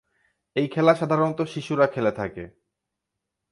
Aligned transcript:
এই 0.55 0.67
খেলা 0.67 0.93
সাধারনত 0.95 1.39
শিশুরা 1.45 1.85
খেলে 1.87 2.11
থাকে। 2.11 2.43